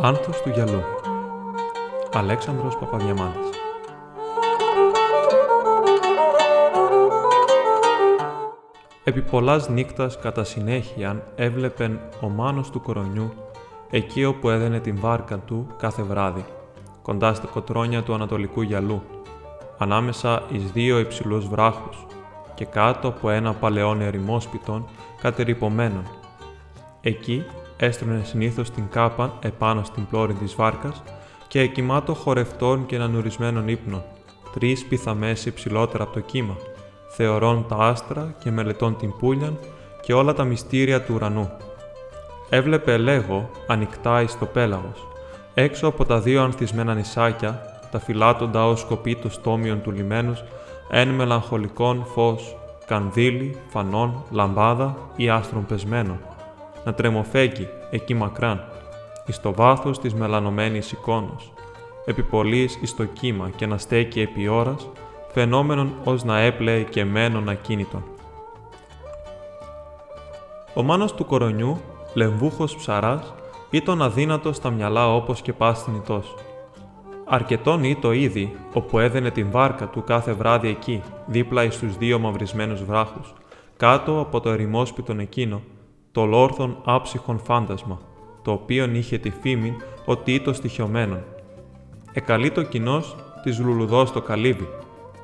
[0.00, 0.82] Άνθος του γυαλού
[2.12, 3.48] Αλέξανδρος Παπαδιαμάντης.
[9.04, 13.32] Επί πολλάς νύκτας κατά συνέχεια έβλεπεν ο μάνος του κορονιού
[13.90, 16.44] εκεί όπου έδαινε την βάρκα του κάθε βράδυ,
[17.02, 19.02] κοντά στα κοτρόνια του ανατολικού γυαλού,
[19.78, 22.06] ανάμεσα εις δύο υψηλούς βράχους
[22.58, 24.88] και κάτω από ένα παλαιόν ερημόσπιτον
[25.20, 26.06] κατερυπωμένον.
[27.00, 27.44] Εκεί
[27.76, 31.02] έστρωνε συνήθως την κάπα επάνω στην πλώρη της βάρκας
[31.48, 34.02] και εκοιμάτω χορευτών και ανανουρισμένων ύπνων,
[34.52, 36.56] τρεις πιθαμές υψηλότερα από το κύμα,
[37.08, 39.58] θεωρών τα άστρα και μελετών την πουλιαν
[40.02, 41.50] και όλα τα μυστήρια του ουρανού.
[42.48, 45.06] Έβλεπε λέγω ανοιχτά εις το πέλαγος,
[45.54, 50.44] έξω από τα δύο ανθισμένα νησάκια, τα φυλάτοντα ως σκοπί του στόμιων του λιμένους,
[50.90, 56.18] εν μελαγχολικών φως, κανδύλι, φανών, λαμπάδα ή άστρων πεσμένων,
[56.84, 58.64] να τρεμοφέγγει εκεί μακράν,
[59.26, 61.52] εις το βάθος της μελανωμένης εικόνος,
[62.04, 64.88] επιπολής εις το κύμα και να στέκει επί ώρας,
[65.32, 68.04] φαινόμενον ως να έπλεε και μένον ακίνητον.
[70.74, 71.80] Ο μάνος του κορονιού,
[72.14, 73.34] λεμβούχος ψαράς,
[73.70, 76.34] ήταν αδύνατος στα μυαλά όπως και πάστηνητός.
[77.30, 82.18] Αρκετόν το ήδη, όπου έδαινε την βάρκα του κάθε βράδυ εκεί, δίπλα εις τους δύο
[82.18, 83.32] μαυρισμένους βράχους,
[83.76, 85.62] κάτω από το ερημόσπιτον εκείνο,
[86.12, 88.00] το λόρθον άψυχον φάντασμα,
[88.42, 91.24] το οποίον είχε τη φήμη ότι ήταν στοιχειωμένον.
[92.12, 94.68] Εκαλεί το κοινός της λουλουδός στο καλύβι,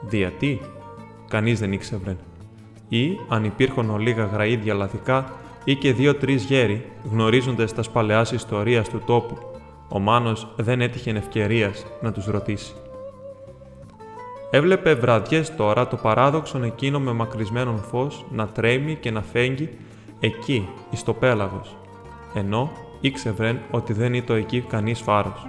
[0.01, 0.61] Διατί,
[1.29, 2.17] κανείς δεν ήξευρε.
[2.89, 5.33] Ή, αν υπήρχαν ολίγα γραΐδια λαθικά,
[5.65, 9.39] ή και δύο-τρεις γέροι, γνωρίζοντας τας παλαιάς ιστορίας του τόπου,
[9.89, 12.75] ο Μάνος δεν έτυχε ευκαιρίας να τους ρωτήσει.
[14.51, 19.69] Έβλεπε βραδιές τώρα το παράδοξον εκείνο με μακρισμένον φως να τρέμει και να φέγγει
[20.21, 21.77] εκεί, εις το πέλαγος,
[22.35, 25.47] ενώ ήξευρεν ότι δεν ήταν εκεί κανείς φάρος.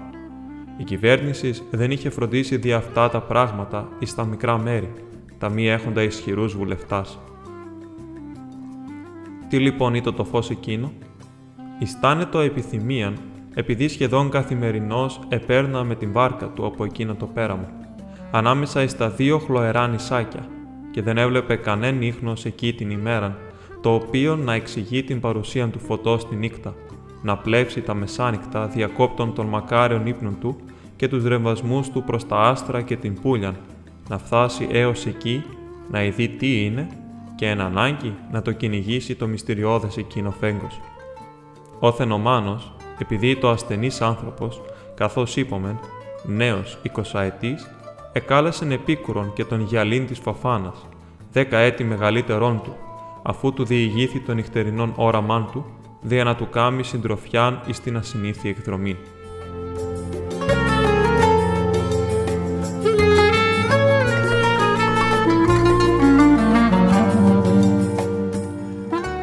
[0.77, 4.93] Η κυβέρνηση δεν είχε φροντίσει δι' αυτά τα πράγματα εις τα μικρά μέρη,
[5.37, 7.20] τα μη έχοντα ισχυρούς βουλευτάς.
[9.49, 10.92] Τι λοιπόν ήταν το φως εκείνο,
[11.80, 13.17] Ιστάνε το επιθυμίαν,
[13.55, 17.70] επειδή σχεδόν καθημερινώς επέρνα με την βάρκα του από εκείνο το πέραμα,
[18.32, 20.48] ανάμεσα εις τα δύο χλωερά νησάκια,
[20.92, 23.38] και δεν έβλεπε κανέν ίχνος εκεί την ημέραν,
[23.82, 26.73] το οποίο να εξηγεί την παρουσία του φωτός στη νύχτα,
[27.21, 30.55] να πλέψει τα μεσάνυχτα διακόπτων των μακάριων ύπνων του
[30.95, 33.55] και τους ρεμβασμούς του προς τα άστρα και την πουλιαν,
[34.10, 35.43] να φτάσει έως εκεί,
[35.92, 36.87] να ειδεί τι είναι
[37.36, 40.80] και εν ανάγκη να το κυνηγήσει το μυστηριώδες εκείνο φέγγος.
[41.80, 44.61] Όθεν ο Μάνος, επειδή το ασθενής άνθρωπος,
[44.95, 45.80] καθώς είπομεν,
[46.23, 47.70] νέος εικοσαετής,
[48.14, 50.86] εκάλεσεν επίκουρον και τον γυαλίν της Φαφάνας,
[51.32, 52.76] δέκα έτη μεγαλύτερόν του,
[53.23, 55.66] αφού του διηγήθη των νυχτερινών όραμάν του,
[56.02, 58.98] δια να του κάμει συντροφιάν εις την ασυνήθεια εκδρομή.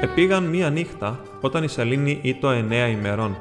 [0.00, 3.36] Επήγαν μία νύχτα όταν η σαλήνη ήτο εννέα ημερών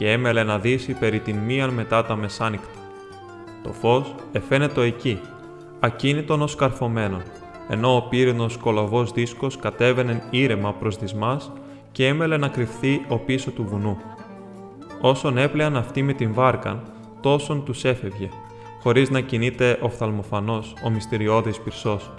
[0.00, 2.78] και έμελε να δύσει περί την μίαν μετά τα μεσάνυχτα.
[3.62, 5.20] Το φως εφαίνεται εκεί,
[5.80, 7.22] ακίνητον ως καρφωμένον,
[7.68, 11.52] ενώ ο πύρινος κολοβός δίσκος κατέβαινε ήρεμα προς δυσμάς
[11.92, 13.96] και έμελε να κρυφθεί ο πίσω του βουνού.
[15.00, 16.82] Όσον έπλεαν αυτοί με την βάρκαν,
[17.20, 18.28] τόσον τους έφευγε,
[18.82, 22.10] χωρίς να κινείται οφθαλμοφανός ο μυστηριώδης πυρσός.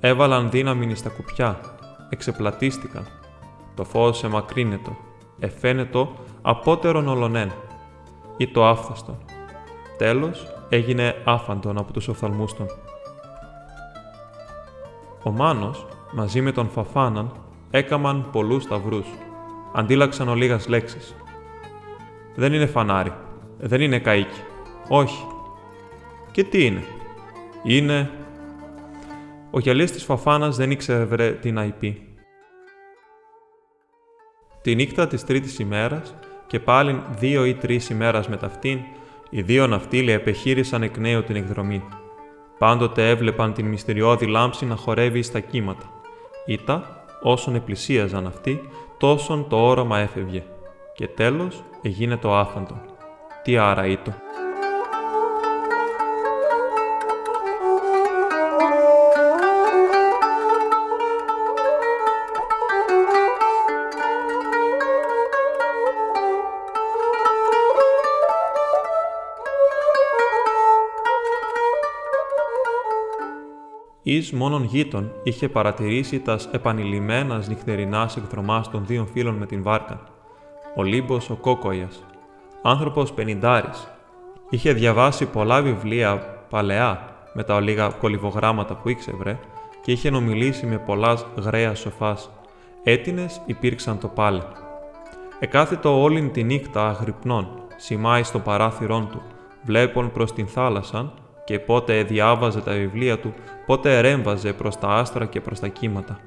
[0.00, 1.60] Έβαλαν δύναμη στα κουπιά,
[2.08, 3.06] εξεπλατίστηκαν.
[3.74, 4.96] Το φως εμακρύνετο,
[5.40, 6.12] εφαίνετο
[6.42, 7.52] απότερον ολονέν,
[8.36, 9.16] ή το άφθαστον.
[9.98, 12.66] Τέλος, έγινε άφαντον από τους οφθαλμούς των.
[15.22, 17.32] Ο Μάνος, μαζί με τον Φαφάναν,
[17.70, 19.06] έκαμαν πολλούς σταυρούς.
[19.74, 21.14] Αντίλαξαν ολίγας λέξεις.
[22.34, 23.12] Δεν είναι φανάρι.
[23.58, 24.42] Δεν είναι καΐκι.
[24.88, 25.26] Όχι.
[26.32, 26.84] Και τι είναι.
[27.62, 28.10] Είναι...
[29.50, 32.09] Ο γυαλίς της Φαφάνας δεν ήξερε τι να πει.
[34.62, 36.14] Τη νύχτα της τρίτης ημέρας
[36.46, 38.78] και πάλιν δύο ή τρεις ημέρας με ταυτήν,
[39.30, 41.84] οι δύο ναυτίλοι επεχείρησαν εκ νέου την εκδρομή.
[42.58, 45.90] Πάντοτε έβλεπαν την μυστηριώδη λάμψη να χορεύει στα κύματα.
[46.46, 48.60] Ήτα, όσον επλησίαζαν αυτοί,
[48.98, 50.42] τόσον το όραμα έφευγε.
[50.94, 52.80] Και τέλος εγίνε το άφαντο.
[53.42, 54.14] Τι άρα ήτο;
[74.12, 80.00] Εις μόνον γείτον είχε παρατηρήσει τας επανειλημμένας νυχτερινάς εκδρομάς των δύο φίλων με την βάρκα.
[80.76, 82.04] Ο Λίμπος ο Κόκοϊας,
[82.62, 83.88] άνθρωπος πενιντάρης,
[84.50, 86.16] είχε διαβάσει πολλά βιβλία
[86.50, 89.38] παλαιά με τα ολίγα κολυβογράμματα που ήξευρε
[89.82, 92.30] και είχε νομιλήσει με πολλά γραία σοφάς.
[92.82, 94.42] Έτινες υπήρξαν το πάλι.
[95.38, 99.22] Εκάθιτο όλην τη νύχτα αγρυπνών, σημάει στο παράθυρόν του,
[99.64, 101.12] βλέπον προς την θάλασσαν
[101.44, 103.34] και πότε διάβαζε τα βιβλία του,
[103.66, 106.18] πότε ερέμβαζε προς τα άστρα και προς τα κύματα.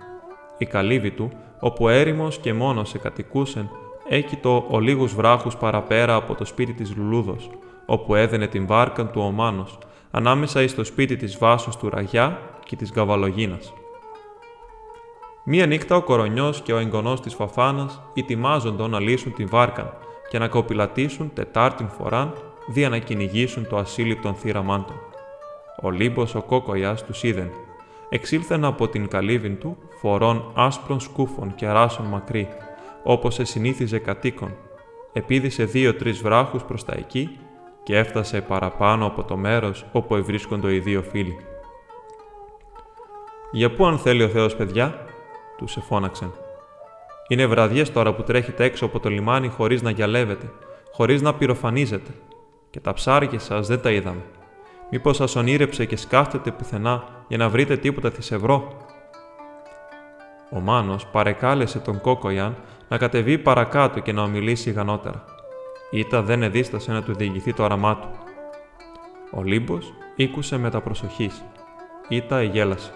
[0.58, 3.70] Η καλύβη του, όπου έρημος και μόνος εκατοικούσεν,
[4.08, 7.50] έκειτο ο λίγους βράχους παραπέρα από το σπίτι της Λουλούδος,
[7.86, 9.78] όπου έδαινε την βάρκα του ο Μάνος,
[10.12, 13.74] ανάμεσα εις το σπίτι της Βάσος του Ραγιά και της Γκαβαλογίνας.
[15.46, 19.98] Μία νύχτα ο κορονιός και ο εγγονός της Φαφάνας ετοιμάζονταν να λύσουν την βάρκα
[20.30, 22.34] και να κοπηλατήσουν τετάρτην φοράν
[22.68, 24.94] δια να κυνηγήσουν το ασύλληπτον θύραμάν του.
[25.82, 27.52] Ο Λίμπος ο κόκοϊας τους είδεν.
[28.10, 32.48] Εξήλθεν από την καλύβιν του φορών άσπρων σκούφων και ράσων μακρύ,
[33.04, 34.56] όπως συνήθιζε κατοίκον.
[35.14, 37.38] Επίδησε δύο-τρεις βράχους προς τα εκεί
[37.84, 41.38] και έφτασε παραπάνω από το μέρος όπου ευρίσκονται οι δύο φίλοι.
[43.52, 45.06] «Για πού αν θέλει ο Θεός, παιδιά»
[45.58, 46.34] τους σε φώναξαν.
[47.28, 50.52] «Είναι βραδιές τώρα που τρέχετε έξω από το λιμάνι χωρίς να γυαλεύετε,
[50.92, 52.12] χωρίς να πυροφανίζετε.
[52.74, 54.22] Και τα ψάρια σας δεν τα είδαμε.
[54.90, 58.78] Μήπως σας ονείρεψε και σκάφτετε πουθενά για να βρείτε τίποτα θησευρό»
[60.52, 62.56] Ο Μάνος παρεκάλεσε τον Κόκοιαν
[62.88, 65.24] να κατεβεί παρακάτω και να ομιλήσει γανότερα.
[65.92, 68.10] Ήτα δεν εδίστασε να του διηγηθεί το άραμά του.
[69.32, 71.44] Ο Λίμπος ήκουσε με τα προσοχής.
[72.08, 72.92] Ήτα γέλασε.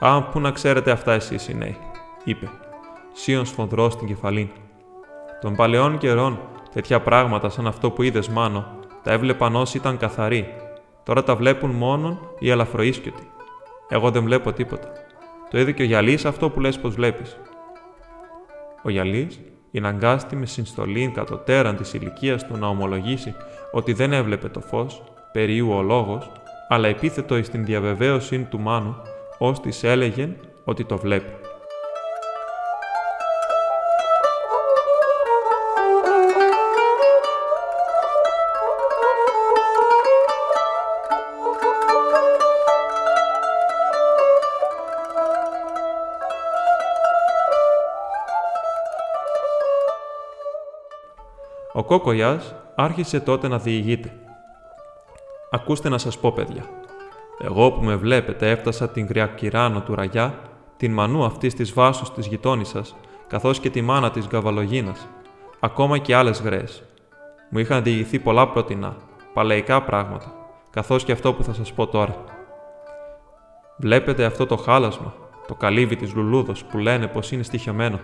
[0.00, 1.76] «Α, πού να ξέρετε αυτά εσείς οι νέοι»,
[2.24, 2.50] είπε,
[3.12, 4.52] σίων σφοδρό στην κεφαλή.
[5.40, 6.40] Των παλαιών καιρών,
[6.72, 8.77] τέτοια πράγματα σαν αυτό που είδες μάνο,
[9.08, 10.54] τα έβλεπαν όσοι ήταν καθαροί.
[11.02, 13.30] Τώρα τα βλέπουν μόνον οι αλαφροίσκιωτοι.
[13.88, 14.92] Εγώ δεν βλέπω τίποτα.
[15.50, 17.36] Το είδε και ο Γιαλής αυτό που λες πως βλέπεις.
[18.82, 19.40] Ο Γιαλής
[19.70, 23.34] Ιναγκάστη με συνστολή κατωτέραν της ηλικίας του να ομολογήσει
[23.72, 25.02] ότι δεν έβλεπε το φως,
[25.32, 26.30] περίου ο λόγος,
[26.68, 28.96] αλλά επίθετο εις την διαβεβαίωση του Μάνου,
[29.38, 31.47] ως της έλεγεν ότι το βλέπει.
[51.88, 54.12] Ο Κόκοϊας άρχισε τότε να διηγείται.
[55.50, 56.64] «Ακούστε να σας πω, παιδιά.
[57.38, 60.38] Εγώ που με βλέπετε έφτασα την Κριακυράνο του Ραγιά,
[60.76, 62.96] την μανού αυτής της βάσους της γειτόνισσας,
[63.26, 65.08] καθώς και τη μάνα της Γκαβαλογίνας,
[65.60, 66.82] ακόμα και άλλες γραίες.
[67.50, 68.96] Μου είχαν διηγηθεί πολλά πρωτινά,
[69.34, 70.32] παλαιικά πράγματα,
[70.70, 72.24] καθώς και αυτό που θα σας πω τώρα.
[73.76, 75.14] Βλέπετε αυτό το χάλασμα,
[75.46, 78.00] το καλύβι της Λουλούδος που λένε πως είναι στοιχειωμένο.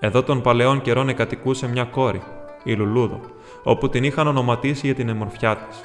[0.00, 2.22] Εδώ των παλαιών καιρών εκατοικούσε μια κόρη,
[2.64, 3.20] η Λουλούδο,
[3.62, 5.82] όπου την είχαν ονοματίσει για την εμορφιά της.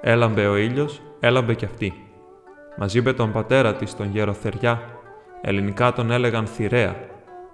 [0.00, 1.92] Έλαμπε ο ήλιος, έλαμπε κι αυτή.
[2.76, 4.82] Μαζί με τον πατέρα της, τον Γεροθεριά,
[5.40, 6.96] ελληνικά τον έλεγαν Θηρέα,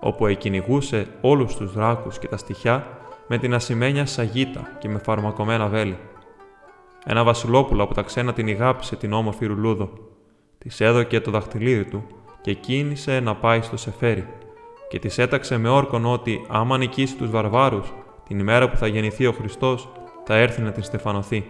[0.00, 2.86] όπου εκυνηγούσε όλους τους δράκους και τα στοιχιά
[3.28, 5.98] με την ασημένια σαγίτα και με φαρμακομένα βέλη.
[7.04, 9.90] Ένα βασιλόπουλο από τα ξένα την ηγάπησε την όμορφη Ρουλούδο.
[10.58, 12.06] Της έδωκε το δαχτυλίδι του
[12.40, 14.26] και κίνησε να πάει στο σεφέρι
[14.88, 17.92] και της έταξε με όρκον ότι άμα νικήσει τους βαρβάρους
[18.28, 19.88] την ημέρα που θα γεννηθεί ο Χριστός,
[20.24, 21.44] θα έρθει να την στεφανωθεί.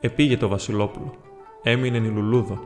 [0.00, 1.14] Επήγε το Βασιλόπουλο.
[1.62, 2.58] Έμεινε η Λουλούδο,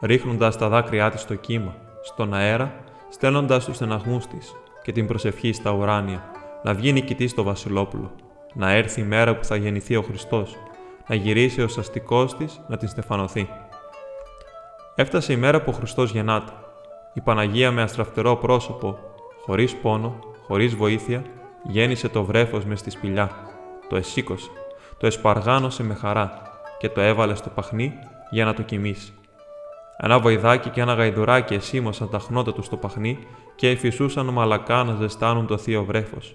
[0.00, 2.74] ρίχνοντας τα δάκρυά της στο κύμα, στον αέρα,
[3.08, 6.30] στέλνοντας τους στεναγμούς της και την προσευχή στα ουράνια,
[6.62, 8.10] να βγει νικητή στο Βασιλόπουλο,
[8.54, 10.56] να έρθει η μέρα που θα γεννηθεί ο Χριστός,
[11.08, 13.48] να γυρίσει ο αστικό της να την στεφανωθεί.
[14.94, 16.52] Έφτασε η μέρα που ο Χριστός γεννάται.
[17.14, 18.98] Η Παναγία με αστραφτερό πρόσωπο,
[19.44, 20.18] χωρίς πόνο,
[20.50, 21.22] Χωρίς βοήθεια,
[21.62, 23.30] γέννησε το βρέφος μες στη σπηλιά,
[23.88, 24.50] το εσήκωσε,
[24.98, 26.42] το εσπαργάνωσε με χαρά
[26.78, 27.92] και το έβαλε στο παχνί
[28.30, 29.12] για να το κοιμήσει.
[29.96, 33.18] Ένα βοηδάκι και ένα γαϊδουράκι εσήμωσαν τα χνότα του στο παχνί
[33.54, 36.34] και εφησούσαν μαλακά να ζεστάνουν το θείο βρέφος.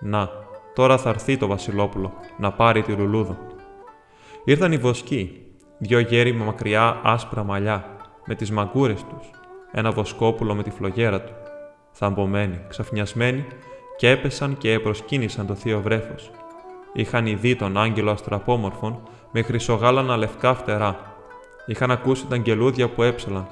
[0.00, 0.30] Να,
[0.74, 3.36] τώρα θα έρθει το Βασιλόπουλο να πάρει τη ρουλούδο.
[4.44, 5.42] Ήρθαν οι βοσκοί,
[5.78, 7.96] δυο γέροι με μακριά άσπρα μαλλιά,
[8.26, 9.30] με τις μαγκούρες τους,
[9.72, 11.32] ένα βοσκόπουλο με τη φλογέρα του,
[11.98, 13.46] θαμπομένοι, ξαφνιασμένοι,
[13.96, 16.30] και έπεσαν και προσκύνησαν το θείο βρέφος.
[16.92, 20.96] Είχαν ειδεί τον άγγελο αστραπόμορφων με χρυσογάλανα λευκά φτερά.
[21.66, 23.46] Είχαν ακούσει τα αγγελούδια που έψαλαν.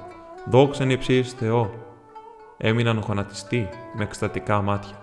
[0.49, 1.71] Δόξαν υψίς Θεό.
[2.57, 4.97] Έμειναν γονατιστοί με εκστατικά μάτια.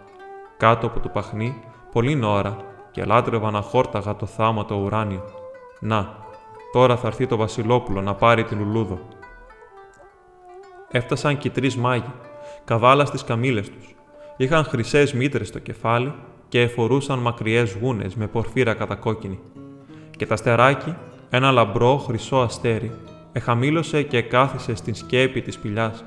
[0.56, 2.56] Κάτω από το παχνί, πολύ ώρα,
[2.90, 5.24] και λάτρευαν αχόρταγα το θάμα το ουράνιο.
[5.80, 6.20] Να,
[6.72, 8.98] Τώρα θα έρθει το Βασιλόπουλο να πάρει την Λουλούδο.
[10.90, 12.12] Έφτασαν και οι τρεις μάγοι,
[12.64, 13.94] καβάλα στις καμίλε τους.
[14.36, 16.14] Είχαν χρυσές μήτρες στο κεφάλι
[16.48, 19.38] και εφορούσαν μακριές γούνες με πορφύρα κατακόκκινη.
[20.16, 20.94] Και τα στεράκι,
[21.30, 22.90] ένα λαμπρό χρυσό αστέρι,
[23.32, 26.04] εχαμήλωσε και κάθισε στην σκέπη της σπηλιάς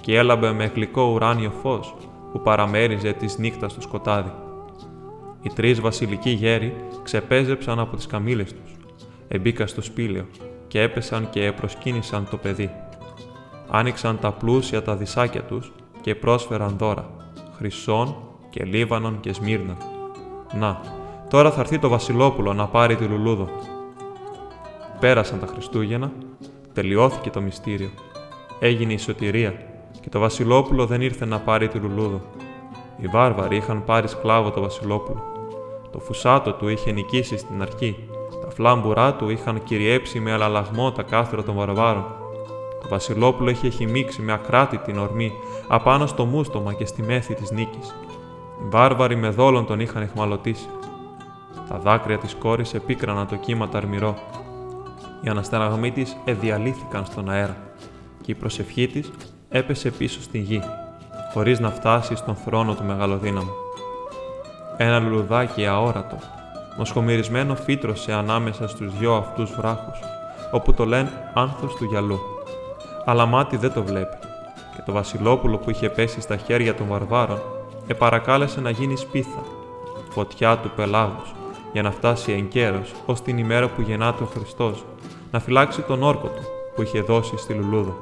[0.00, 1.94] και έλαμπε με γλυκό ουράνιο φως
[2.32, 4.32] που παραμέριζε της νύχτας στο σκοτάδι.
[5.42, 8.76] Οι τρεις βασιλικοί γέροι ξεπέζεψαν από τις καμήλες τους,
[9.28, 10.26] εμπήκαν στο σπήλαιο
[10.68, 12.70] και έπεσαν και προσκύνησαν το παιδί.
[13.70, 17.10] Άνοιξαν τα πλούσια τα δισάκια τους και πρόσφεραν δώρα,
[17.56, 18.16] χρυσών
[18.50, 19.76] και λίβανον και σμύρνων.
[20.58, 20.80] Να,
[21.28, 23.48] τώρα θα έρθει το Βασιλόπουλο να πάρει τη λουλούδο.
[25.00, 26.12] Πέρασαν τα Χριστούγεννα,
[26.72, 27.90] τελειώθηκε το μυστήριο.
[28.60, 29.54] Έγινε η σωτηρία
[30.00, 32.20] και το Βασιλόπουλο δεν ήρθε να πάρει τη λουλούδο.
[33.00, 35.22] Οι βάρβαροι είχαν πάρει σκλάβο το Βασιλόπουλο.
[35.90, 38.08] Το φουσάτο του είχε νικήσει στην αρχή.
[38.42, 42.17] Τα φλάμπουρά του είχαν κυριέψει με αλλαλαγμό τα κάθρα των βαρβάρων.
[42.88, 45.32] Το Βασιλόπουλο είχε χυμίξει με ακράτητη ορμή
[45.68, 47.94] απάνω στο μούστομα και στη μέθη της νίκης.
[48.60, 50.68] Οι βάρβαροι με δόλον τον είχαν εχμαλωτήσει.
[51.68, 54.14] Τα δάκρυα της κόρης επίκραναν το κύμα ταρμυρό.
[55.22, 57.56] Οι αναστεραγμοί της εδιαλύθηκαν στον αέρα
[58.22, 59.10] και η προσευχή της
[59.48, 60.62] έπεσε πίσω στην γη,
[61.32, 63.52] χωρίς να φτάσει στον θρόνο του μεγαλοδύναμου.
[64.76, 66.18] Ένα λουλουδάκι αόρατο,
[66.78, 69.98] μοσχομυρισμένο φύτρωσε ανάμεσα στους δυο αυτούς βράχους,
[70.52, 72.18] όπου το λένε άνθος του γυαλού.
[73.08, 74.16] Αλλά μάτι δεν το βλέπει
[74.74, 77.40] και το βασιλόπουλο που είχε πέσει στα χέρια των βαρβάρων
[77.86, 79.42] επαρακάλεσε να γίνει σπίθα,
[80.10, 81.34] φωτιά του πελάγους,
[81.72, 84.84] για να φτάσει εγκαίρος ως την ημέρα που γεννάται ο Χριστός,
[85.30, 86.42] να φυλάξει τον όρκο του
[86.74, 87.96] που είχε δώσει στη λουλούδα.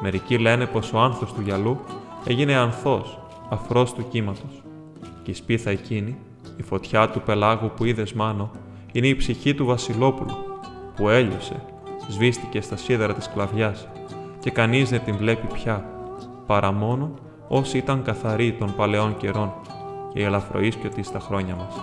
[0.00, 1.80] Μερικοί λένε πως ο άνθος του γυαλού
[2.24, 4.62] έγινε ανθός, αφρός του κύματος.
[5.22, 6.16] Και η σπίθα εκείνη,
[6.56, 8.50] η φωτιά του πελάγου που είδες μάνο,
[8.92, 10.36] είναι η ψυχή του Βασιλόπουλου,
[10.96, 11.62] που έλειωσε,
[12.10, 13.88] σβήστηκε στα σίδερα της σκλαβιάς
[14.38, 15.84] και κανείς δεν την βλέπει πια,
[16.46, 17.14] παρά μόνο
[17.48, 19.52] όσοι ήταν καθαροί των παλαιών καιρών
[20.12, 21.74] και η ελαφροίσκιωτοι στα χρόνια μας.